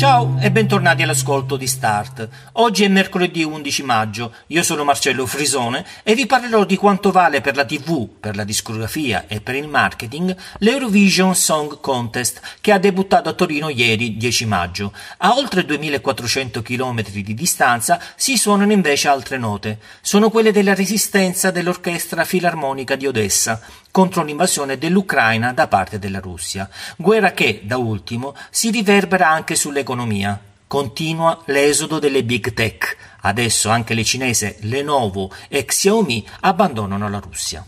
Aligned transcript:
Ciao 0.00 0.38
e 0.40 0.50
bentornati 0.50 1.02
all'ascolto 1.02 1.58
di 1.58 1.66
Start. 1.66 2.26
Oggi 2.52 2.84
è 2.84 2.88
mercoledì 2.88 3.44
11 3.44 3.82
maggio, 3.82 4.32
io 4.46 4.62
sono 4.62 4.82
Marcello 4.82 5.26
Frisone 5.26 5.84
e 6.02 6.14
vi 6.14 6.24
parlerò 6.24 6.64
di 6.64 6.76
quanto 6.76 7.10
vale 7.10 7.42
per 7.42 7.54
la 7.54 7.66
TV, 7.66 8.08
per 8.08 8.34
la 8.34 8.44
discografia 8.44 9.26
e 9.26 9.42
per 9.42 9.56
il 9.56 9.68
marketing 9.68 10.34
l'Eurovision 10.60 11.34
Song 11.34 11.80
Contest 11.80 12.40
che 12.62 12.72
ha 12.72 12.78
debuttato 12.78 13.28
a 13.28 13.34
Torino 13.34 13.68
ieri 13.68 14.16
10 14.16 14.46
maggio. 14.46 14.94
A 15.18 15.34
oltre 15.36 15.66
2400 15.66 16.62
km 16.62 17.02
di 17.10 17.34
distanza 17.34 18.00
si 18.16 18.38
suonano 18.38 18.72
invece 18.72 19.08
altre 19.08 19.36
note. 19.36 19.80
Sono 20.00 20.30
quelle 20.30 20.50
della 20.50 20.72
resistenza 20.72 21.50
dell'Orchestra 21.50 22.24
Filarmonica 22.24 22.96
di 22.96 23.06
Odessa 23.06 23.60
contro 23.90 24.22
l'invasione 24.22 24.78
dell'Ucraina 24.78 25.52
da 25.52 25.68
parte 25.68 25.98
della 25.98 26.20
Russia. 26.20 26.68
Guerra 26.96 27.32
che, 27.32 27.62
da 27.64 27.76
ultimo, 27.76 28.34
si 28.50 28.70
riverbera 28.70 29.28
anche 29.28 29.54
sull'economia. 29.54 30.40
Continua 30.66 31.42
l'esodo 31.46 31.98
delle 31.98 32.22
big 32.22 32.52
tech. 32.54 32.96
Adesso 33.22 33.70
anche 33.70 33.94
le 33.94 34.04
cinese 34.04 34.56
Lenovo 34.60 35.32
e 35.48 35.64
Xiaomi 35.64 36.26
abbandonano 36.40 37.08
la 37.08 37.18
Russia. 37.18 37.64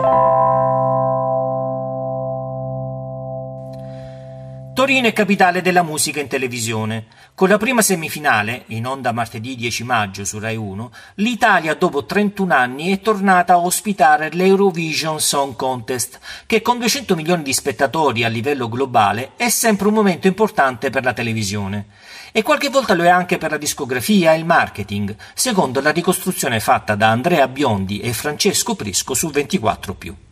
Torino 4.74 5.06
è 5.06 5.12
capitale 5.12 5.60
della 5.60 5.82
musica 5.82 6.18
in 6.18 6.28
televisione. 6.28 7.04
Con 7.34 7.50
la 7.50 7.58
prima 7.58 7.82
semifinale, 7.82 8.64
in 8.68 8.86
onda 8.86 9.12
martedì 9.12 9.54
10 9.54 9.84
maggio 9.84 10.24
su 10.24 10.38
Rai 10.38 10.56
1, 10.56 10.90
l'Italia 11.16 11.74
dopo 11.74 12.06
31 12.06 12.54
anni 12.54 12.90
è 12.90 13.00
tornata 13.02 13.52
a 13.52 13.58
ospitare 13.58 14.30
l'Eurovision 14.32 15.20
Song 15.20 15.56
Contest, 15.56 16.18
che 16.46 16.62
con 16.62 16.78
200 16.78 17.14
milioni 17.14 17.42
di 17.42 17.52
spettatori 17.52 18.24
a 18.24 18.28
livello 18.28 18.70
globale 18.70 19.32
è 19.36 19.50
sempre 19.50 19.88
un 19.88 19.94
momento 19.94 20.26
importante 20.26 20.88
per 20.88 21.04
la 21.04 21.12
televisione. 21.12 21.88
E 22.32 22.42
qualche 22.42 22.70
volta 22.70 22.94
lo 22.94 23.04
è 23.04 23.08
anche 23.08 23.36
per 23.36 23.50
la 23.50 23.58
discografia 23.58 24.32
e 24.32 24.38
il 24.38 24.46
marketing, 24.46 25.14
secondo 25.34 25.82
la 25.82 25.90
ricostruzione 25.90 26.60
fatta 26.60 26.94
da 26.94 27.10
Andrea 27.10 27.46
Biondi 27.46 28.00
e 28.00 28.14
Francesco 28.14 28.74
Prisco 28.74 29.12
su 29.12 29.28
24+. 29.28 30.31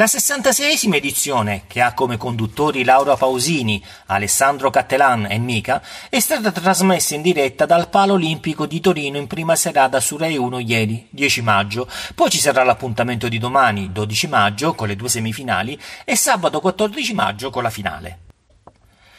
La 0.00 0.06
66esima 0.06 0.94
edizione, 0.94 1.64
che 1.66 1.82
ha 1.82 1.92
come 1.92 2.16
conduttori 2.16 2.84
Laura 2.84 3.18
Pausini, 3.18 3.84
Alessandro 4.06 4.70
Cattelan 4.70 5.26
e 5.30 5.36
Mica, 5.36 5.82
è 6.08 6.18
stata 6.20 6.50
trasmessa 6.50 7.14
in 7.14 7.20
diretta 7.20 7.66
dal 7.66 7.90
Palo 7.90 8.14
Olimpico 8.14 8.64
di 8.64 8.80
Torino 8.80 9.18
in 9.18 9.26
prima 9.26 9.54
serata 9.56 10.00
su 10.00 10.16
Rai 10.16 10.38
1 10.38 10.58
ieri, 10.60 11.06
10 11.10 11.42
maggio. 11.42 11.86
Poi 12.14 12.30
ci 12.30 12.38
sarà 12.38 12.64
l'appuntamento 12.64 13.28
di 13.28 13.36
domani, 13.36 13.92
12 13.92 14.26
maggio, 14.28 14.72
con 14.72 14.88
le 14.88 14.96
due 14.96 15.10
semifinali, 15.10 15.78
e 16.06 16.16
sabato 16.16 16.60
14 16.60 17.12
maggio 17.12 17.50
con 17.50 17.62
la 17.62 17.68
finale. 17.68 18.20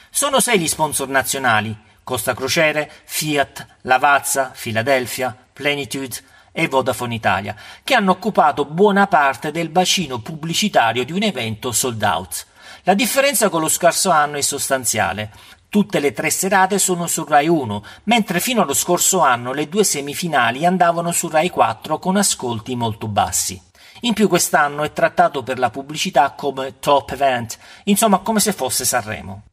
Sono 0.10 0.40
sei 0.40 0.58
gli 0.58 0.68
sponsor 0.68 1.10
nazionali: 1.10 1.78
Costa 2.04 2.34
Crociere, 2.34 2.92
Fiat, 3.06 3.68
Lavazza, 3.82 4.52
Philadelphia, 4.60 5.38
Plenitude, 5.54 6.16
e 6.52 6.68
Vodafone 6.68 7.16
Italia, 7.16 7.56
che 7.84 7.94
hanno 7.94 8.12
occupato 8.12 8.66
buona 8.66 9.08
parte 9.08 9.52
del 9.52 9.70
bacino 9.70 10.20
pubblicitario 10.20 11.06
di 11.06 11.12
un 11.12 11.24
evento 11.24 11.72
sold 11.72 12.02
out. 12.04 12.46
La 12.84 12.94
differenza 12.94 13.50
con 13.50 13.62
lo 13.62 13.68
scorso 13.68 14.10
anno 14.10 14.38
è 14.38 14.42
sostanziale. 14.42 15.32
Tutte 15.70 16.00
le 16.00 16.12
tre 16.12 16.30
serate 16.30 16.80
sono 16.80 17.08
su 17.08 17.24
Rai 17.24 17.48
1, 17.48 17.84
mentre 18.04 18.40
fino 18.40 18.62
allo 18.62 18.74
scorso 18.74 19.22
anno 19.22 19.54
le 19.54 19.70
due 19.70 19.84
semifinali 19.84 20.66
andavano 20.66 21.12
su 21.12 21.30
Rai 21.30 21.50
4 21.50 22.00
con 22.00 22.18
ascolti 22.18 22.76
molto 22.76 23.08
bassi. 23.08 23.62
In 24.02 24.14
più 24.14 24.28
quest'anno 24.28 24.84
è 24.84 24.92
trattato 24.92 25.44
per 25.44 25.60
la 25.60 25.70
pubblicità 25.70 26.32
come 26.32 26.80
top 26.80 27.12
event, 27.12 27.58
insomma 27.86 28.18
come 28.18 28.40
se 28.40 28.52
fosse 28.52 28.84
Sanremo. 28.84 29.44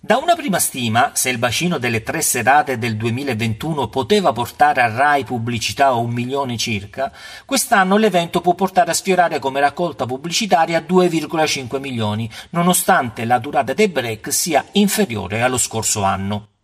Da 0.00 0.16
una 0.16 0.36
prima 0.36 0.60
stima, 0.60 1.10
se 1.14 1.28
il 1.28 1.38
bacino 1.38 1.76
delle 1.78 2.04
tre 2.04 2.22
serate 2.22 2.78
del 2.78 2.96
2021 2.96 3.88
poteva 3.88 4.32
portare 4.32 4.80
a 4.80 4.94
Rai 4.94 5.24
pubblicità 5.24 5.86
a 5.86 5.94
un 5.94 6.12
milione 6.12 6.56
circa, 6.56 7.12
quest'anno 7.44 7.96
l'evento 7.96 8.40
può 8.40 8.54
portare 8.54 8.92
a 8.92 8.94
sfiorare 8.94 9.40
come 9.40 9.58
raccolta 9.58 10.06
pubblicitaria 10.06 10.84
2,5 10.88 11.80
milioni, 11.80 12.30
nonostante 12.50 13.24
la 13.24 13.40
durata 13.40 13.72
dei 13.72 13.88
break 13.88 14.32
sia 14.32 14.64
inferiore 14.72 15.42
allo 15.42 15.58
scorso 15.58 16.04
anno. 16.04 16.57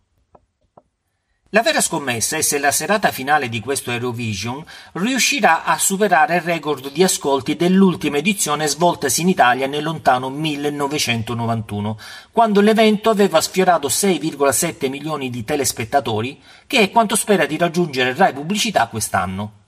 La 1.55 1.61
vera 1.61 1.79
scommessa 1.79 2.35
è 2.35 2.41
se 2.41 2.59
la 2.59 2.69
serata 2.69 3.11
finale 3.11 3.47
di 3.47 3.61
questo 3.61 3.89
Eurovision 3.89 4.61
riuscirà 4.91 5.63
a 5.63 5.77
superare 5.77 6.35
il 6.35 6.41
record 6.41 6.91
di 6.91 7.01
ascolti 7.01 7.55
dell'ultima 7.55 8.17
edizione 8.17 8.67
svoltasi 8.67 9.21
in 9.21 9.29
Italia 9.29 9.65
nel 9.65 9.81
lontano 9.81 10.29
1991, 10.29 11.97
quando 12.33 12.59
l'evento 12.59 13.09
aveva 13.09 13.39
sfiorato 13.39 13.87
6,7 13.87 14.89
milioni 14.89 15.29
di 15.29 15.45
telespettatori, 15.45 16.41
che 16.67 16.79
è 16.79 16.91
quanto 16.91 17.15
spera 17.15 17.45
di 17.45 17.55
raggiungere 17.55 18.13
Rai 18.13 18.33
Pubblicità 18.33 18.87
quest'anno. 18.87 19.64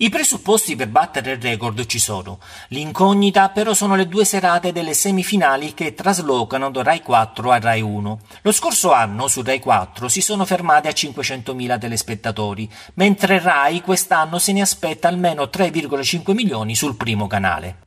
I 0.00 0.10
presupposti 0.10 0.76
per 0.76 0.90
battere 0.90 1.32
il 1.32 1.42
record 1.42 1.84
ci 1.86 1.98
sono. 1.98 2.38
L'incognita 2.68 3.48
però 3.48 3.74
sono 3.74 3.96
le 3.96 4.06
due 4.06 4.24
serate 4.24 4.70
delle 4.70 4.94
semifinali 4.94 5.74
che 5.74 5.94
traslocano 5.94 6.70
da 6.70 6.84
Rai 6.84 7.02
4 7.02 7.50
a 7.50 7.58
Rai 7.58 7.82
1. 7.82 8.20
Lo 8.42 8.52
scorso 8.52 8.92
anno 8.92 9.26
su 9.26 9.42
Rai 9.42 9.58
4 9.58 10.08
si 10.08 10.20
sono 10.20 10.44
fermati 10.44 10.86
a 10.86 10.92
500.000 10.92 11.80
telespettatori, 11.80 12.70
mentre 12.94 13.40
Rai 13.40 13.80
quest'anno 13.80 14.38
se 14.38 14.52
ne 14.52 14.60
aspetta 14.60 15.08
almeno 15.08 15.44
3,5 15.44 16.32
milioni 16.32 16.76
sul 16.76 16.94
primo 16.94 17.26
canale. 17.26 17.78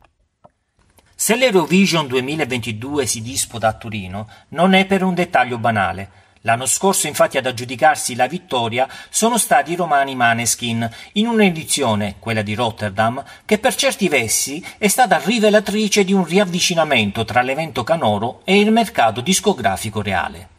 Se 1.16 1.38
l'Eurovision 1.38 2.08
2022 2.08 3.06
si 3.06 3.22
disputa 3.22 3.70
a 3.70 3.74
Torino, 3.74 4.28
non 4.50 4.74
è 4.74 4.86
per 4.86 5.04
un 5.04 5.14
dettaglio 5.14 5.58
banale. 5.60 6.21
L'anno 6.44 6.66
scorso 6.66 7.06
infatti 7.06 7.38
ad 7.38 7.46
aggiudicarsi 7.46 8.16
la 8.16 8.26
vittoria 8.26 8.88
sono 9.10 9.38
stati 9.38 9.74
i 9.74 9.76
romani 9.76 10.16
Maneskin, 10.16 10.90
in 11.14 11.28
un'edizione, 11.28 12.16
quella 12.18 12.42
di 12.42 12.56
Rotterdam, 12.56 13.24
che 13.46 13.60
per 13.60 13.76
certi 13.76 14.10
versi 14.10 14.64
è 14.80 14.88
stata 14.88 15.22
rivelatrice 15.24 16.04
di 16.04 16.14
un 16.14 16.26
riavvicinamento 16.26 17.26
tra 17.26 17.44
l'evento 17.44 17.84
canoro 17.84 18.42
e 18.44 18.60
il 18.60 18.72
mercato 18.72 19.22
discografico 19.22 20.02
reale. 20.02 20.50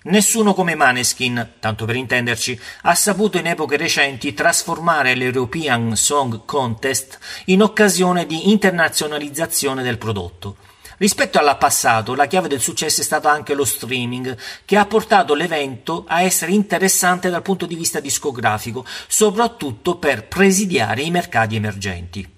Nessuno 0.00 0.52
come 0.52 0.74
Maneskin, 0.74 1.54
tanto 1.60 1.84
per 1.84 1.94
intenderci, 1.94 2.58
ha 2.82 2.94
saputo 2.96 3.38
in 3.38 3.46
epoche 3.46 3.76
recenti 3.76 4.34
trasformare 4.34 5.14
l'European 5.14 5.94
Song 5.94 6.44
Contest 6.44 7.18
in 7.46 7.62
occasione 7.62 8.26
di 8.26 8.50
internazionalizzazione 8.50 9.82
del 9.84 9.98
prodotto. 9.98 10.56
Rispetto 10.98 11.38
al 11.38 11.56
passato, 11.58 12.14
la 12.14 12.26
chiave 12.26 12.48
del 12.48 12.60
successo 12.60 13.00
è 13.00 13.04
stato 13.04 13.28
anche 13.28 13.54
lo 13.54 13.64
streaming, 13.64 14.36
che 14.64 14.76
ha 14.76 14.84
portato 14.84 15.34
l'evento 15.34 16.04
a 16.08 16.22
essere 16.22 16.52
interessante 16.52 17.30
dal 17.30 17.42
punto 17.42 17.66
di 17.66 17.76
vista 17.76 18.00
discografico, 18.00 18.84
soprattutto 19.06 19.96
per 19.96 20.26
presidiare 20.26 21.02
i 21.02 21.12
mercati 21.12 21.54
emergenti. 21.54 22.28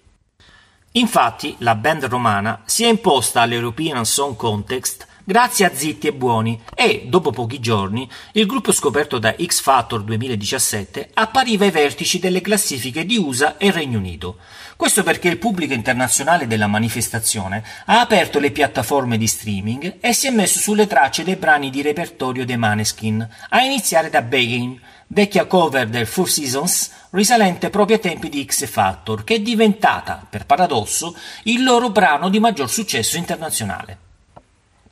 Infatti, 0.93 1.57
la 1.61 1.75
band 1.75 2.05
romana 2.05 2.63
si 2.67 2.85
è 2.85 2.89
imposta 2.89 3.41
all'European 3.41 4.05
Song 4.05 4.37
Contest 4.37 5.07
grazie 5.31 5.65
a 5.65 5.71
Zitti 5.73 6.09
e 6.09 6.13
Buoni 6.13 6.61
e, 6.75 7.05
dopo 7.07 7.31
pochi 7.31 7.61
giorni, 7.61 8.11
il 8.33 8.47
gruppo 8.47 8.73
scoperto 8.73 9.21
da 9.21 9.37
X 9.41 9.61
Factor 9.61 10.03
2017 10.03 11.11
appariva 11.15 11.65
ai 11.65 11.71
vertici 11.71 12.19
delle 12.19 12.41
classifiche 12.41 13.07
di 13.07 13.17
USA 13.17 13.57
e 13.57 13.71
Regno 13.71 13.99
Unito. 13.99 14.39
Questo 14.75 15.05
perché 15.05 15.29
il 15.29 15.39
pubblico 15.39 15.73
internazionale 15.73 16.49
della 16.49 16.67
manifestazione 16.67 17.63
ha 17.85 18.01
aperto 18.01 18.41
le 18.41 18.51
piattaforme 18.51 19.17
di 19.17 19.29
streaming 19.29 19.99
e 20.01 20.13
si 20.15 20.27
è 20.27 20.31
messo 20.31 20.59
sulle 20.59 20.89
tracce 20.89 21.23
dei 21.23 21.37
brani 21.37 21.71
di 21.71 21.81
repertorio 21.81 22.45
dei 22.45 22.57
Maneskin, 22.57 23.29
a 23.51 23.61
iniziare 23.61 24.11
da 24.11 24.23
Begging, 24.23 24.81
vecchia 25.07 25.45
cover 25.45 25.87
del 25.87 26.09
Four 26.09 26.29
Seasons 26.29 26.91
risalente 27.11 27.71
proprio 27.71 27.99
ai 27.99 28.03
tempi 28.03 28.29
di 28.29 28.45
X 28.45 28.67
Factor, 28.67 29.23
che 29.23 29.37
è 29.37 29.41
diventata, 29.41 30.27
per 30.29 30.45
paradosso, 30.45 31.15
il 31.45 31.63
loro 31.63 31.91
brano 31.91 32.29
di 32.29 32.41
maggior 32.41 32.69
successo 32.69 33.17
internazionale. 33.17 34.10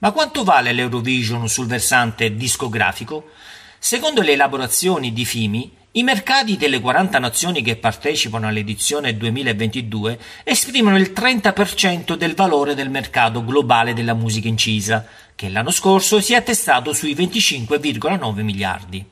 Ma 0.01 0.13
quanto 0.13 0.45
vale 0.45 0.73
l'Eurovision 0.73 1.49
sul 1.49 1.67
versante 1.67 2.37
discografico? 2.37 3.31
Secondo 3.81 4.23
le 4.23 4.33
elaborazioni 4.33 5.13
di 5.13 5.25
FIMI, 5.25 5.73
i 5.93 6.05
mercati 6.05 6.57
delle 6.57 6.81
40 6.81 7.19
nazioni 7.19 7.63
che 7.63 7.75
partecipano 7.75 8.47
all'edizione 8.47 9.17
2022 9.17 10.21
esprimono 10.45 10.97
il 10.99 11.13
30% 11.13 12.15
del 12.15 12.37
valore 12.37 12.77
del 12.77 12.91
mercato 12.91 13.45
globale 13.45 13.93
della 13.93 14.15
musica 14.15 14.47
incisa, 14.47 15.05
che 15.35 15.49
l'anno 15.49 15.73
scorso 15.73 16.21
si 16.21 16.33
è 16.33 16.37
attestato 16.37 16.93
sui 16.93 17.15
25,9 17.17 18.43
miliardi. 18.43 19.05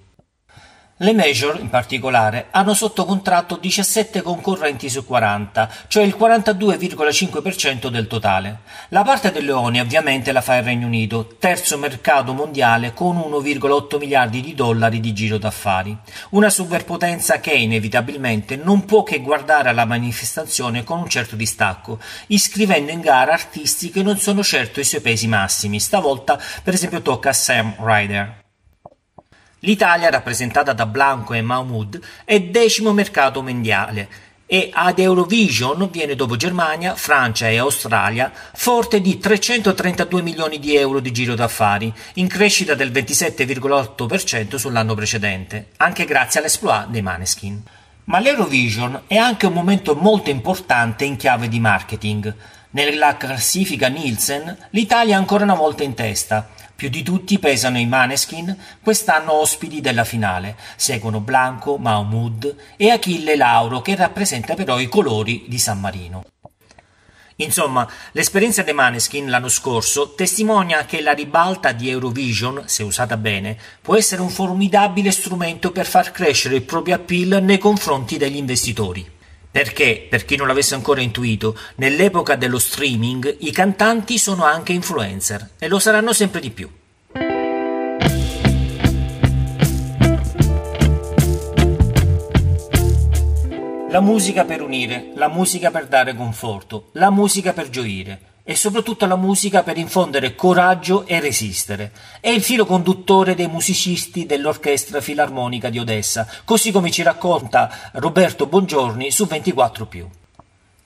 Le 0.98 1.12
major, 1.12 1.60
in 1.60 1.68
particolare, 1.68 2.46
hanno 2.52 2.72
sotto 2.72 3.04
contratto 3.04 3.56
17 3.56 4.22
concorrenti 4.22 4.88
su 4.88 5.04
40, 5.04 5.68
cioè 5.88 6.02
il 6.02 6.16
42,5% 6.18 7.88
del 7.88 8.06
totale. 8.06 8.60
La 8.88 9.02
parte 9.02 9.30
dei 9.30 9.42
leoni 9.42 9.78
ovviamente 9.78 10.32
la 10.32 10.40
fa 10.40 10.56
il 10.56 10.62
Regno 10.62 10.86
Unito, 10.86 11.36
terzo 11.38 11.76
mercato 11.76 12.32
mondiale 12.32 12.94
con 12.94 13.18
1,8 13.18 13.98
miliardi 13.98 14.40
di 14.40 14.54
dollari 14.54 14.98
di 15.00 15.12
giro 15.12 15.36
d'affari. 15.36 15.94
Una 16.30 16.48
superpotenza 16.48 17.40
che 17.40 17.52
inevitabilmente 17.52 18.56
non 18.56 18.86
può 18.86 19.02
che 19.02 19.20
guardare 19.20 19.68
alla 19.68 19.84
manifestazione 19.84 20.82
con 20.82 21.00
un 21.00 21.10
certo 21.10 21.36
distacco, 21.36 21.98
iscrivendo 22.28 22.90
in 22.90 23.00
gara 23.00 23.34
artisti 23.34 23.90
che 23.90 24.02
non 24.02 24.16
sono 24.16 24.42
certo 24.42 24.80
i 24.80 24.84
suoi 24.84 25.02
pesi 25.02 25.28
massimi. 25.28 25.78
Stavolta, 25.78 26.40
per 26.62 26.72
esempio, 26.72 27.02
tocca 27.02 27.28
a 27.28 27.34
Sam 27.34 27.74
Ryder. 27.80 28.44
L'Italia, 29.66 30.10
rappresentata 30.10 30.72
da 30.72 30.86
Blanco 30.86 31.34
e 31.34 31.42
Mahmoud, 31.42 32.00
è 32.24 32.40
decimo 32.40 32.92
mercato 32.92 33.42
mondiale 33.42 34.08
e 34.46 34.70
ad 34.72 35.00
Eurovision 35.00 35.88
viene 35.90 36.14
dopo 36.14 36.36
Germania, 36.36 36.94
Francia 36.94 37.48
e 37.48 37.58
Australia 37.58 38.30
forte 38.54 39.00
di 39.00 39.18
332 39.18 40.22
milioni 40.22 40.60
di 40.60 40.76
euro 40.76 41.00
di 41.00 41.10
giro 41.10 41.34
d'affari, 41.34 41.92
in 42.14 42.28
crescita 42.28 42.74
del 42.74 42.92
27,8% 42.92 44.54
sull'anno 44.54 44.94
precedente, 44.94 45.70
anche 45.78 46.04
grazie 46.04 46.38
all'esploit 46.38 46.86
dei 46.86 47.02
Maneskin. 47.02 47.60
Ma 48.04 48.20
l'Eurovision 48.20 49.02
è 49.08 49.16
anche 49.16 49.46
un 49.46 49.52
momento 49.52 49.96
molto 49.96 50.30
importante 50.30 51.04
in 51.04 51.16
chiave 51.16 51.48
di 51.48 51.58
marketing. 51.58 52.32
Nella 52.70 53.16
classifica 53.16 53.88
Nielsen 53.88 54.68
l'Italia 54.70 55.14
è 55.14 55.18
ancora 55.18 55.42
una 55.42 55.54
volta 55.54 55.82
in 55.82 55.94
testa, 55.94 56.50
più 56.76 56.90
di 56.90 57.02
tutti 57.02 57.38
pesano 57.38 57.78
i 57.78 57.86
Maneskin, 57.86 58.54
quest'anno 58.82 59.32
ospiti 59.32 59.80
della 59.80 60.04
finale. 60.04 60.56
Seguono 60.76 61.20
Blanco, 61.20 61.78
Mahmoud 61.78 62.54
e 62.76 62.90
Achille 62.90 63.34
Lauro, 63.34 63.80
che 63.80 63.96
rappresenta 63.96 64.54
però 64.54 64.78
i 64.78 64.86
colori 64.86 65.46
di 65.48 65.58
San 65.58 65.80
Marino. 65.80 66.24
Insomma, 67.36 67.86
l'esperienza 68.12 68.62
dei 68.62 68.72
Maneskin 68.72 69.28
l'anno 69.28 69.48
scorso 69.48 70.14
testimonia 70.14 70.84
che 70.84 71.00
la 71.00 71.12
ribalta 71.12 71.72
di 71.72 71.88
Eurovision, 71.88 72.62
se 72.66 72.82
usata 72.82 73.16
bene, 73.16 73.58
può 73.80 73.96
essere 73.96 74.22
un 74.22 74.30
formidabile 74.30 75.10
strumento 75.10 75.70
per 75.70 75.86
far 75.86 76.12
crescere 76.12 76.56
il 76.56 76.62
proprio 76.62 76.94
appeal 76.94 77.42
nei 77.42 77.58
confronti 77.58 78.16
degli 78.16 78.36
investitori. 78.36 79.15
Perché, 79.56 80.06
per 80.06 80.26
chi 80.26 80.36
non 80.36 80.48
l'avesse 80.48 80.74
ancora 80.74 81.00
intuito, 81.00 81.56
nell'epoca 81.76 82.36
dello 82.36 82.58
streaming 82.58 83.36
i 83.38 83.50
cantanti 83.52 84.18
sono 84.18 84.44
anche 84.44 84.74
influencer 84.74 85.52
e 85.58 85.66
lo 85.68 85.78
saranno 85.78 86.12
sempre 86.12 86.40
di 86.42 86.50
più. 86.50 86.70
La 93.88 94.00
musica 94.00 94.44
per 94.44 94.60
unire, 94.60 95.12
la 95.14 95.28
musica 95.28 95.70
per 95.70 95.86
dare 95.86 96.14
conforto, 96.14 96.90
la 96.92 97.10
musica 97.10 97.54
per 97.54 97.70
gioire 97.70 98.35
e 98.48 98.54
soprattutto 98.54 99.06
la 99.06 99.16
musica 99.16 99.64
per 99.64 99.76
infondere 99.76 100.36
coraggio 100.36 101.04
e 101.04 101.18
resistere. 101.18 101.90
È 102.20 102.28
il 102.28 102.44
filo 102.44 102.64
conduttore 102.64 103.34
dei 103.34 103.48
musicisti 103.48 104.24
dell'Orchestra 104.24 105.00
Filarmonica 105.00 105.68
di 105.68 105.80
Odessa, 105.80 106.28
così 106.44 106.70
come 106.70 106.92
ci 106.92 107.02
racconta 107.02 107.90
Roberto 107.94 108.46
Bongiorni 108.46 109.10
su 109.10 109.26
24 109.26 109.88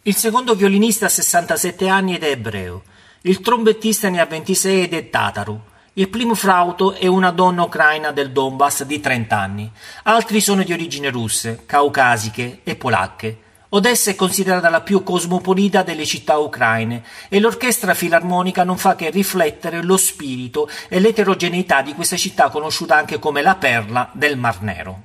Il 0.05 0.17
secondo 0.17 0.55
violinista 0.55 1.05
ha 1.05 1.11
67 1.11 1.87
anni 1.87 2.15
ed 2.15 2.23
è 2.23 2.31
ebreo. 2.31 2.83
Il 3.21 3.43
trombettista 3.43 4.09
ne 4.09 4.21
ha 4.21 4.25
26 4.25 4.83
ed 4.85 4.95
è 4.95 5.11
tataru. 5.11 5.61
Il 5.93 6.09
primo 6.09 6.35
flauto 6.35 6.95
è 6.95 7.09
una 7.09 7.31
donna 7.31 7.65
ucraina 7.65 8.11
del 8.11 8.33
Donbass 8.33 8.85
di 8.85 9.01
30 9.01 9.39
anni. 9.39 9.71
Altri 10.05 10.41
sono 10.41 10.63
di 10.63 10.73
origine 10.73 11.11
russe, 11.11 11.65
caucasiche 11.67 12.61
e 12.65 12.75
polacche. 12.75 13.39
Odessa 13.73 14.11
è 14.11 14.17
considerata 14.17 14.69
la 14.69 14.81
più 14.81 15.05
cosmopolita 15.05 15.85
delle 15.85 16.05
città 16.05 16.39
ucraine 16.39 17.05
e 17.29 17.39
l'orchestra 17.39 17.95
filarmonica 17.95 18.65
non 18.65 18.77
fa 18.77 18.97
che 18.97 19.11
riflettere 19.11 19.81
lo 19.81 19.97
spirito 19.97 20.69
e 20.89 20.99
l'eterogeneità 20.99 21.81
di 21.81 21.95
questa 21.95 22.17
città 22.17 22.49
conosciuta 22.49 22.97
anche 22.97 23.21
come 23.21 23.43
la 23.43 23.55
perla 23.55 24.11
del 24.13 24.37
Mar 24.37 24.61
Nero. 24.63 25.03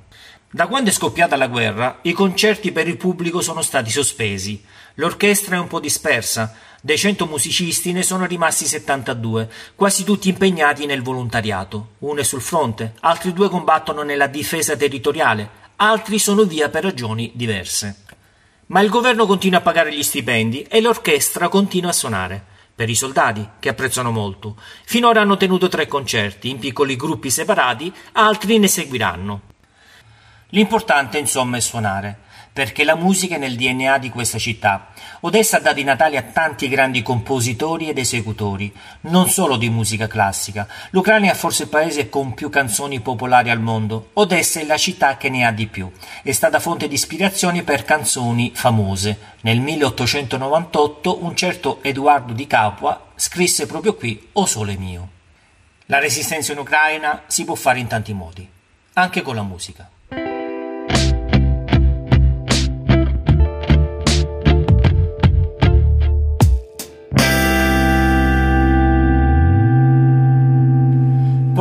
Da 0.50 0.66
quando 0.66 0.90
è 0.90 0.92
scoppiata 0.92 1.36
la 1.36 1.46
guerra, 1.46 1.98
i 2.02 2.12
concerti 2.12 2.72
per 2.72 2.88
il 2.88 2.96
pubblico 2.96 3.40
sono 3.40 3.62
stati 3.62 3.90
sospesi. 3.90 4.60
L'orchestra 4.94 5.54
è 5.54 5.60
un 5.60 5.68
po' 5.68 5.78
dispersa. 5.78 6.52
Dei 6.82 6.98
cento 6.98 7.26
musicisti 7.26 7.92
ne 7.92 8.02
sono 8.02 8.26
rimasti 8.26 8.64
72, 8.64 9.48
quasi 9.76 10.02
tutti 10.02 10.28
impegnati 10.28 10.86
nel 10.86 11.02
volontariato. 11.02 11.90
Uno 11.98 12.18
è 12.18 12.24
sul 12.24 12.40
fronte, 12.40 12.94
altri 13.00 13.32
due 13.32 13.48
combattono 13.48 14.02
nella 14.02 14.26
difesa 14.26 14.74
territoriale, 14.74 15.48
altri 15.76 16.18
sono 16.18 16.42
via 16.42 16.68
per 16.68 16.82
ragioni 16.82 17.30
diverse. 17.32 18.05
Ma 18.68 18.80
il 18.80 18.88
governo 18.88 19.26
continua 19.26 19.60
a 19.60 19.62
pagare 19.62 19.94
gli 19.94 20.02
stipendi 20.02 20.62
e 20.62 20.80
l'orchestra 20.80 21.48
continua 21.48 21.90
a 21.90 21.94
suonare. 21.94 22.44
Per 22.74 22.90
i 22.90 22.94
soldati, 22.94 23.48
che 23.60 23.68
apprezzano 23.68 24.10
molto. 24.10 24.56
Finora 24.84 25.20
hanno 25.20 25.36
tenuto 25.36 25.68
tre 25.68 25.86
concerti, 25.86 26.50
in 26.50 26.58
piccoli 26.58 26.96
gruppi 26.96 27.30
separati, 27.30 27.92
altri 28.12 28.58
ne 28.58 28.68
seguiranno. 28.68 29.40
L'importante, 30.50 31.18
insomma, 31.18 31.56
è 31.56 31.60
suonare 31.60 32.24
perché 32.56 32.84
la 32.84 32.94
musica 32.94 33.34
è 33.34 33.38
nel 33.38 33.54
DNA 33.54 33.98
di 33.98 34.08
questa 34.08 34.38
città. 34.38 34.86
Odessa 35.20 35.58
ha 35.58 35.60
dato 35.60 35.78
i 35.78 35.84
natali 35.84 36.16
a 36.16 36.22
tanti 36.22 36.68
grandi 36.68 37.02
compositori 37.02 37.90
ed 37.90 37.98
esecutori, 37.98 38.74
non 39.02 39.28
solo 39.28 39.58
di 39.58 39.68
musica 39.68 40.06
classica. 40.06 40.66
L'Ucraina 40.88 41.30
è 41.30 41.34
forse 41.34 41.64
il 41.64 41.68
paese 41.68 42.08
con 42.08 42.32
più 42.32 42.48
canzoni 42.48 43.00
popolari 43.00 43.50
al 43.50 43.60
mondo. 43.60 44.08
Odessa 44.14 44.58
è 44.58 44.64
la 44.64 44.78
città 44.78 45.18
che 45.18 45.28
ne 45.28 45.44
ha 45.44 45.52
di 45.52 45.66
più. 45.66 45.92
È 46.22 46.32
stata 46.32 46.58
fonte 46.58 46.88
di 46.88 46.94
ispirazione 46.94 47.62
per 47.62 47.84
canzoni 47.84 48.52
famose. 48.54 49.34
Nel 49.42 49.60
1898 49.60 51.24
un 51.24 51.36
certo 51.36 51.82
Edoardo 51.82 52.32
di 52.32 52.46
Capua 52.46 53.08
scrisse 53.16 53.66
proprio 53.66 53.96
qui 53.96 54.28
O 54.32 54.46
sole 54.46 54.78
mio. 54.78 55.08
La 55.88 55.98
resistenza 55.98 56.52
in 56.52 56.58
Ucraina 56.58 57.24
si 57.26 57.44
può 57.44 57.54
fare 57.54 57.80
in 57.80 57.86
tanti 57.86 58.14
modi, 58.14 58.48
anche 58.94 59.20
con 59.20 59.34
la 59.34 59.42
musica. 59.42 59.90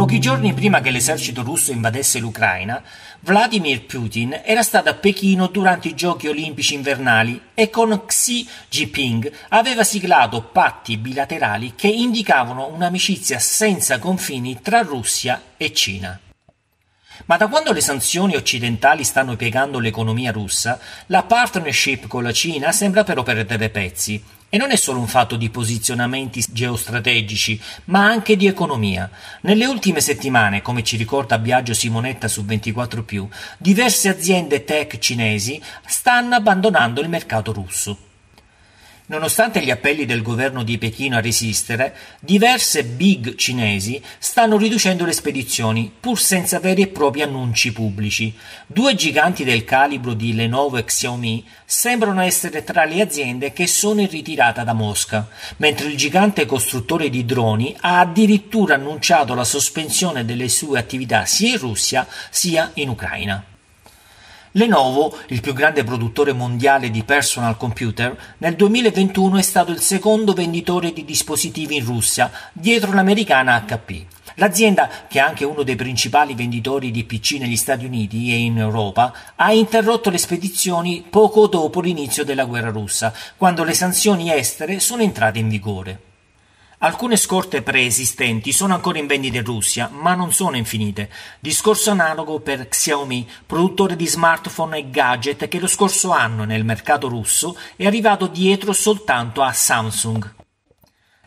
Pochi 0.05 0.19
giorni 0.19 0.53
prima 0.53 0.81
che 0.81 0.91
l'esercito 0.91 1.41
russo 1.41 1.71
invadesse 1.71 2.19
l'Ucraina, 2.19 2.79
Vladimir 3.21 3.87
Putin 3.87 4.39
era 4.45 4.61
stato 4.61 4.87
a 4.87 4.93
Pechino 4.93 5.47
durante 5.47 5.87
i 5.87 5.95
giochi 5.95 6.27
olimpici 6.27 6.75
invernali 6.75 7.41
e 7.55 7.71
con 7.71 8.05
Xi 8.05 8.47
Jinping 8.69 9.31
aveva 9.49 9.83
siglato 9.83 10.43
patti 10.43 10.97
bilaterali 10.97 11.73
che 11.73 11.87
indicavano 11.87 12.67
un'amicizia 12.67 13.39
senza 13.39 13.97
confini 13.97 14.61
tra 14.61 14.83
Russia 14.83 15.41
e 15.57 15.73
Cina. 15.73 16.19
Ma 17.25 17.37
da 17.37 17.47
quando 17.47 17.71
le 17.71 17.81
sanzioni 17.81 18.35
occidentali 18.35 19.03
stanno 19.03 19.35
piegando 19.35 19.79
l'economia 19.79 20.31
russa, 20.31 20.79
la 21.07 21.23
partnership 21.23 22.05
con 22.05 22.21
la 22.21 22.31
Cina 22.31 22.71
sembra 22.71 23.03
però 23.03 23.23
perdere 23.23 23.69
pezzi 23.69 24.23
e 24.55 24.57
non 24.57 24.71
è 24.71 24.77
solo 24.77 24.99
un 24.99 25.07
fatto 25.07 25.35
di 25.35 25.49
posizionamenti 25.49 26.41
geostrategici, 26.49 27.59
ma 27.85 28.05
anche 28.05 28.37
di 28.37 28.47
economia. 28.47 29.09
Nelle 29.41 29.65
ultime 29.65 29.99
settimane, 29.99 30.61
come 30.61 30.81
ci 30.81 30.95
ricorda 30.95 31.37
Biagio 31.37 31.73
Simonetta 31.73 32.29
su 32.29 32.45
24 32.45 33.03
diverse 33.57 34.07
aziende 34.07 34.63
tech 34.63 34.97
cinesi 34.97 35.61
stanno 35.85 36.35
abbandonando 36.35 37.01
il 37.01 37.09
mercato 37.09 37.51
russo. 37.51 37.97
Nonostante 39.07 39.63
gli 39.63 39.69
appelli 39.69 40.05
del 40.05 40.23
governo 40.23 40.63
di 40.63 40.79
Pechino 40.79 41.15
a 41.15 41.21
resistere, 41.21 41.95
diverse 42.19 42.83
big 42.83 43.35
cinesi 43.35 44.01
stanno 44.17 44.57
riducendo 44.57 45.05
le 45.05 45.11
spedizioni, 45.11 45.91
pur 45.99 46.19
senza 46.19 46.59
veri 46.59 46.81
e 46.81 46.87
propri 46.87 47.21
annunci 47.21 47.71
pubblici. 47.71 48.33
Due 48.65 48.95
giganti 48.95 49.43
del 49.43 49.63
calibro 49.63 50.15
di 50.15 50.33
Lenovo 50.33 50.77
e 50.77 50.85
Xiaomi 50.85 51.45
sembrano 51.65 52.21
essere 52.21 52.63
tra 52.63 52.85
le 52.85 53.01
aziende 53.01 53.53
che 53.53 53.67
sono 53.67 54.01
in 54.01 54.09
ritirata 54.09 54.63
da 54.63 54.73
Mosca, 54.73 55.29
mentre 55.57 55.87
il 55.87 55.97
gigante 55.97 56.47
costruttore 56.47 57.11
di 57.11 57.25
droni 57.25 57.75
ha 57.81 57.99
addirittura 57.99 58.73
annunciato 58.73 59.35
la 59.35 59.43
sospensione 59.43 60.25
delle 60.25 60.49
sue 60.49 60.79
attività 60.79 61.25
sia 61.25 61.51
in 61.51 61.59
Russia 61.59 62.07
sia 62.31 62.71
in 62.73 62.89
Ucraina. 62.89 63.54
Lenovo, 64.57 65.17
il 65.27 65.41
più 65.41 65.51
grande 65.51 65.83
produttore 65.83 66.31
mondiale 66.31 66.89
di 66.89 67.03
personal 67.03 67.57
computer, 67.57 68.35
nel 68.37 68.55
2021 68.55 69.37
è 69.37 69.41
stato 69.41 69.71
il 69.71 69.81
secondo 69.81 70.31
venditore 70.31 70.93
di 70.93 71.03
dispositivi 71.03 71.75
in 71.75 71.83
Russia, 71.83 72.31
dietro 72.53 72.93
l'americana 72.93 73.65
HP. 73.67 74.05
L'azienda, 74.35 74.89
che 75.09 75.19
è 75.19 75.21
anche 75.21 75.43
uno 75.43 75.63
dei 75.63 75.75
principali 75.75 76.35
venditori 76.35 76.89
di 76.89 77.03
PC 77.03 77.31
negli 77.37 77.57
Stati 77.57 77.83
Uniti 77.83 78.31
e 78.31 78.37
in 78.37 78.57
Europa, 78.57 79.13
ha 79.35 79.51
interrotto 79.51 80.09
le 80.09 80.17
spedizioni 80.17 81.03
poco 81.09 81.47
dopo 81.47 81.81
l'inizio 81.81 82.23
della 82.23 82.45
guerra 82.45 82.69
russa, 82.69 83.13
quando 83.35 83.65
le 83.65 83.73
sanzioni 83.73 84.31
estere 84.31 84.79
sono 84.79 85.01
entrate 85.01 85.37
in 85.37 85.49
vigore. 85.49 85.99
Alcune 86.85 87.17
scorte 87.17 87.63
preesistenti 87.63 88.51
sono 88.51 88.75
ancora 88.75 88.99
in 88.99 89.07
vendita 89.07 89.37
in 89.37 89.43
Russia, 89.43 89.89
ma 89.91 90.13
non 90.13 90.31
sono 90.31 90.55
infinite. 90.55 91.09
Discorso 91.39 91.89
analogo 91.89 92.41
per 92.41 92.67
Xiaomi, 92.67 93.27
produttore 93.43 93.95
di 93.95 94.05
smartphone 94.05 94.77
e 94.77 94.89
gadget 94.91 95.47
che 95.47 95.59
lo 95.59 95.65
scorso 95.65 96.11
anno 96.11 96.43
nel 96.43 96.63
mercato 96.63 97.07
russo 97.07 97.57
è 97.75 97.87
arrivato 97.87 98.27
dietro 98.27 98.71
soltanto 98.71 99.41
a 99.41 99.51
Samsung. 99.51 100.44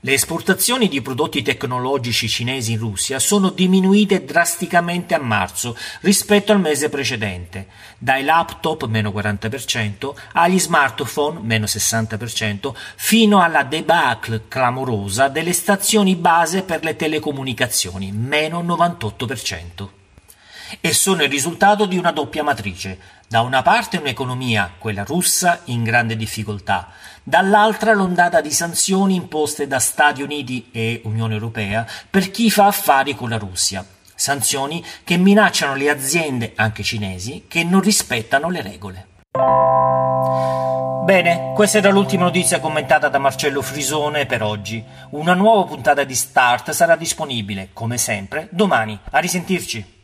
Le 0.03 0.13
esportazioni 0.13 0.87
di 0.87 1.03
prodotti 1.03 1.43
tecnologici 1.43 2.29
cinesi 2.29 2.71
in 2.71 2.79
Russia 2.79 3.19
sono 3.19 3.51
diminuite 3.51 4.25
drasticamente 4.25 5.15
a 5.15 5.19
marzo 5.19 5.77
rispetto 6.03 6.53
al 6.53 6.61
mese 6.61 6.89
precedente, 6.89 7.67
dai 7.99 8.23
laptop 8.23 8.87
meno 8.87 9.11
40% 9.11 10.15
agli 10.35 10.61
smartphone 10.61 11.41
meno 11.43 11.65
60% 11.65 12.73
fino 12.95 13.43
alla 13.43 13.65
debacle 13.65 14.45
clamorosa 14.47 15.27
delle 15.27 15.53
stazioni 15.53 16.15
base 16.15 16.63
per 16.63 16.85
le 16.85 16.95
telecomunicazioni 16.95 18.13
meno 18.13 18.63
98% 18.63 19.98
e 20.81 20.93
sono 20.93 21.23
il 21.23 21.31
risultato 21.31 21.87
di 21.87 21.97
una 21.97 22.13
doppia 22.13 22.43
matrice. 22.43 22.99
Da 23.29 23.43
una 23.43 23.63
parte 23.63 23.99
un'economia, 23.99 24.75
quella 24.79 25.05
russa, 25.05 25.61
in 25.65 25.83
grande 25.83 26.17
difficoltà, 26.17 26.89
dall'altra 27.23 27.93
l'ondata 27.93 28.41
di 28.41 28.51
sanzioni 28.51 29.15
imposte 29.15 29.67
da 29.67 29.79
Stati 29.79 30.23
Uniti 30.23 30.69
e 30.73 31.03
Unione 31.05 31.35
Europea 31.35 31.87
per 32.09 32.31
chi 32.31 32.51
fa 32.51 32.67
affari 32.67 33.15
con 33.15 33.29
la 33.29 33.37
Russia. 33.37 33.85
Sanzioni 34.15 34.85
che 35.05 35.17
minacciano 35.17 35.75
le 35.75 35.91
aziende, 35.91 36.53
anche 36.57 36.83
cinesi, 36.83 37.45
che 37.47 37.65
non 37.65 37.81
rispettano 37.81 38.49
le 38.49 38.63
regole. 38.63 39.07
Bene, 41.05 41.53
questa 41.55 41.79
era 41.79 41.91
l'ultima 41.91 42.25
notizia 42.25 42.61
commentata 42.61 43.09
da 43.09 43.19
Marcello 43.19 43.63
Frisone 43.63 44.27
per 44.27 44.43
oggi. 44.43 44.85
Una 45.11 45.35
nuova 45.35 45.65
puntata 45.65 46.05
di 46.05 46.15
Start 46.15 46.71
sarà 46.73 46.97
disponibile, 46.97 47.71
come 47.73 47.97
sempre, 47.97 48.49
domani. 48.51 48.99
A 49.11 49.19
risentirci. 49.19 49.98